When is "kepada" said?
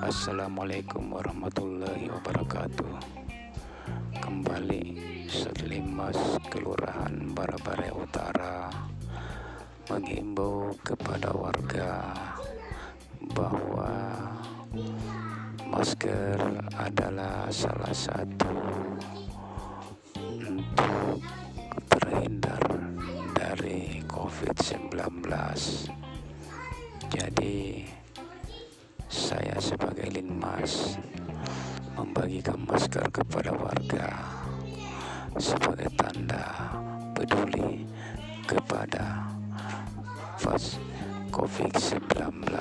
10.80-11.36, 33.12-33.52, 38.48-39.28